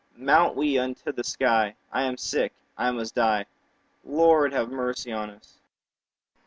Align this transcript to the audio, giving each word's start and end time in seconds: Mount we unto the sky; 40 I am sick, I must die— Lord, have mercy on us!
Mount 0.17 0.55
we 0.55 0.79
unto 0.79 1.11
the 1.11 1.23
sky; 1.23 1.75
40 1.91 1.91
I 1.93 2.03
am 2.05 2.17
sick, 2.17 2.53
I 2.75 2.89
must 2.89 3.13
die— 3.13 3.45
Lord, 4.03 4.51
have 4.51 4.71
mercy 4.71 5.11
on 5.11 5.29
us! 5.29 5.59